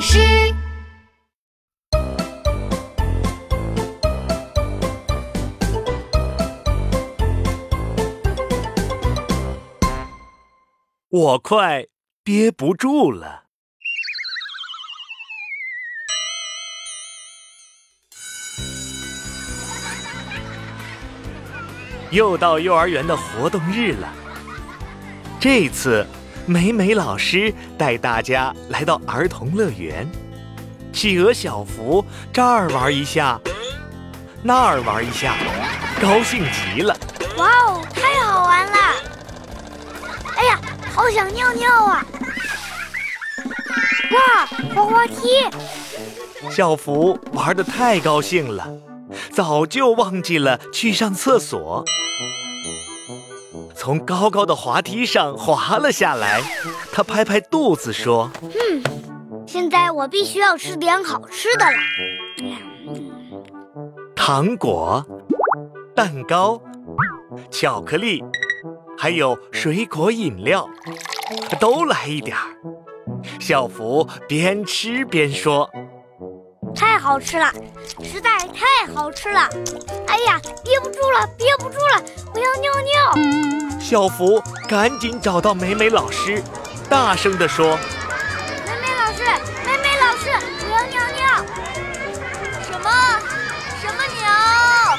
[0.00, 0.18] 师，
[11.08, 11.86] 我快
[12.22, 13.44] 憋不住了。
[22.10, 24.10] 又到幼儿园的活动日了，
[25.38, 26.06] 这次
[26.48, 30.10] 美美老师带大家来到儿童乐园。
[30.94, 33.38] 企鹅小福这儿玩一下，
[34.42, 35.36] 那儿玩一下，
[36.00, 36.96] 高兴极了。
[37.36, 38.78] 哇哦，太好玩了！
[40.36, 40.58] 哎呀，
[40.94, 42.06] 好想尿尿啊！
[44.10, 45.44] 哇，滑滑梯！
[46.50, 48.66] 小福玩的太高兴了，
[49.30, 51.84] 早就忘记了去上厕所。
[53.78, 56.42] 从高高的滑梯上滑了下来，
[56.92, 58.82] 他拍拍肚子说：“嗯，
[59.46, 61.78] 现在我必须要吃点好吃的了。
[64.16, 65.06] 糖果、
[65.94, 66.60] 蛋糕、
[67.52, 68.22] 巧克力，
[68.98, 70.68] 还有水果饮料，
[71.60, 72.56] 都来一点儿。”
[73.38, 75.70] 小福边吃边说。
[76.74, 77.52] 太好吃了，
[78.02, 79.48] 实在太好吃了！
[80.06, 82.02] 哎呀，憋不住了，憋不住了，
[82.34, 83.80] 我要尿尿！
[83.80, 86.42] 小福赶紧找到美美老师，
[86.88, 87.76] 大声地说
[88.66, 89.24] ：“美美老师，
[89.64, 90.30] 美美老师，
[90.64, 91.44] 我要尿尿！”
[92.62, 92.90] 什么？
[93.80, 94.98] 什么鸟？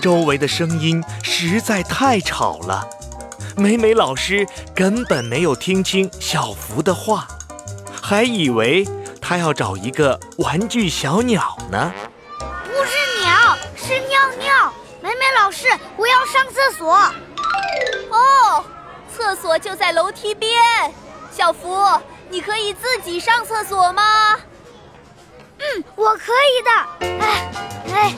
[0.00, 2.86] 周围的声音实在太吵了，
[3.56, 7.26] 美美老师根本没有听清小福的话，
[8.02, 8.86] 还以为。
[9.28, 11.92] 他要找一个玩具小鸟呢，
[12.64, 14.72] 不是鸟，是尿尿。
[15.02, 15.66] 美美老师，
[15.98, 16.94] 我要上厕所。
[18.08, 18.64] 哦，
[19.14, 20.50] 厕所就在楼梯边。
[21.30, 21.78] 小福，
[22.30, 24.02] 你可以自己上厕所吗？
[25.58, 27.20] 嗯，我可以的。
[27.20, 27.52] 哎，
[27.92, 28.14] 哎，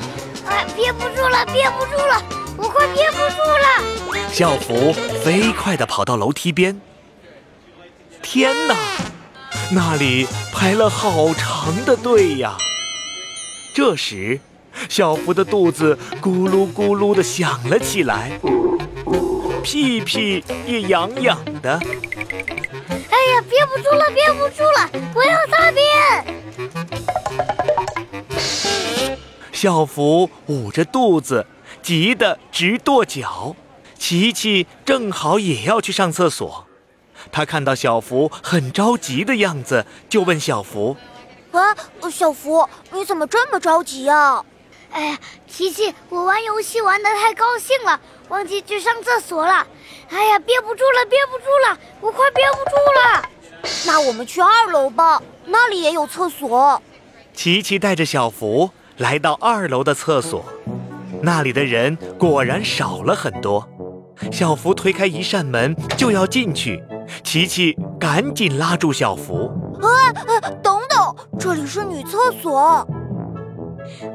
[0.47, 2.23] 哎，憋不住了，憋不住了，
[2.57, 3.43] 我快憋不住
[4.15, 4.29] 了。
[4.33, 4.93] 小福
[5.25, 6.81] 飞快地跑到楼梯边。
[8.23, 8.77] 天哪！
[9.73, 12.59] 那里排了好长的队呀！
[13.73, 14.41] 这时，
[14.89, 18.33] 小福的肚子咕噜咕噜地响了起来，
[19.63, 21.71] 屁屁也痒痒的。
[21.71, 26.25] 哎呀，憋不住了，憋不住了，我要大便！
[29.53, 31.47] 小福捂着肚子，
[31.81, 33.55] 急得直跺脚。
[33.97, 36.67] 琪琪正好也要去上厕所。
[37.31, 40.97] 他看到小福很着急的样子，就问小福
[41.53, 41.75] ：“啊，
[42.11, 44.45] 小福，你怎么这么着急啊
[44.91, 49.67] ？”“哎呀，琪琪，我玩游戏玩的太高兴了，忘记去上厕所了。
[50.11, 53.29] 哎呀，憋不住了，憋不住了，我快憋不住了。
[53.87, 56.83] ”“那我们去二楼吧，那里也有厕所。”
[57.35, 60.45] 琪琪带着小福来到二楼的厕所，
[61.23, 63.69] 那里的人果然少了很多。
[64.33, 66.83] 小福推开一扇门就要进去。
[67.23, 69.51] 琪琪赶紧拉住小福，
[69.81, 70.13] 啊，
[70.63, 72.87] 等等，这里是女厕所。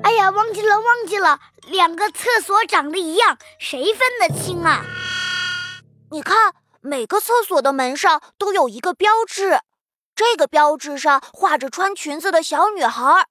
[0.03, 4.83] 哎呀，忘记了，忘记了，两个厕所长得一样，谁分得清啊？
[6.11, 9.59] 你看，每个厕所的门上都有一个标志，
[10.15, 13.25] 这个标志上画着穿裙子的小女孩，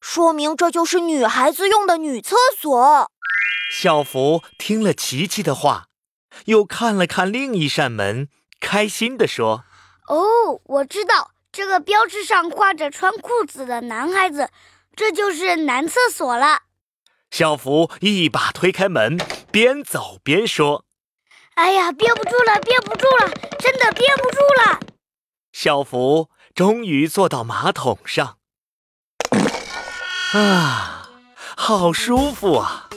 [0.00, 3.10] 说明这就是女孩子用的女厕所。
[3.72, 5.86] 小福听了琪琪的话，
[6.44, 8.28] 又看了看另一扇门。
[8.66, 9.64] 开心地说
[10.10, 14.50] ：“哦，我知道这个标志上挂着穿裤子的男孩子，
[14.96, 16.62] 这就是男厕所了。”
[17.30, 19.16] 小福一把推开门，
[19.52, 20.84] 边走边说
[21.54, 24.80] ：“哎呀，憋不住了，憋不住了，真的憋不住了。”
[25.54, 28.38] 小福终于坐到马桶上，
[30.32, 31.08] 啊，
[31.56, 32.88] 好舒服啊！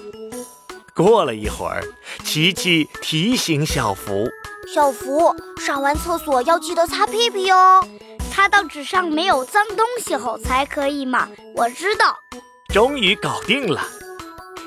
[1.04, 1.82] 过了一会儿，
[2.26, 4.28] 琪琪提醒小福。
[4.74, 7.82] 小福上完厕所要记得擦屁屁哦，
[8.30, 11.30] 擦到纸上没有脏东西后才可以嘛。
[11.56, 12.18] 我知道。
[12.74, 13.82] 终于搞定了，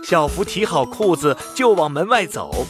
[0.02, 2.66] 小福提好裤子就往门外走。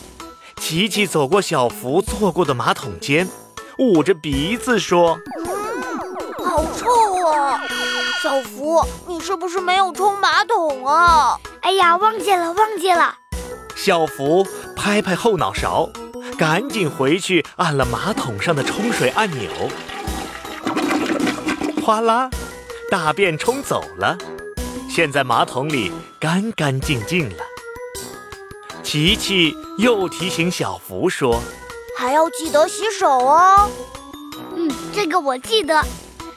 [0.56, 3.28] 琪琪走过小福坐过的马桶间，
[3.78, 7.62] 捂着鼻子说：“嗯，好臭啊！
[8.22, 13.18] 小福，你是不是没有冲马桶啊？”哎呀，忘记了，忘记了。
[13.74, 14.46] 小福
[14.76, 15.90] 拍拍后脑勺。
[16.38, 19.50] 赶紧回去按了马桶上的冲水按钮，
[21.84, 22.30] 哗啦，
[22.90, 24.16] 大便冲走了，
[24.88, 27.44] 现在马桶里干干净净了。
[28.82, 31.40] 琪琪又提醒小福说
[31.98, 33.70] ：“还要记得洗手哦。”
[34.56, 35.84] 嗯，这个我记得。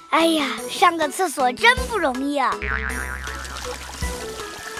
[0.10, 2.56] 哎呀，上个厕所真不容易啊！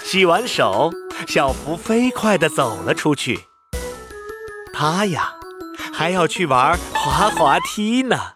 [0.04, 0.90] 洗完手，
[1.26, 3.46] 小福飞快地走了出去。
[4.72, 5.34] 他呀，
[5.92, 8.35] 还要去玩滑滑梯呢。